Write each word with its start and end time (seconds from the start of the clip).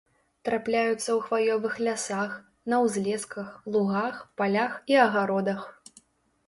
Трапляюцца 0.47 0.95
ў 0.99 1.17
хваёвых 1.25 1.73
лясах, 1.87 2.33
на 2.73 2.81
ўзлесках, 2.85 3.53
лугах, 3.75 4.15
палях 4.41 4.73
і 4.95 5.01
агародах. 5.07 5.61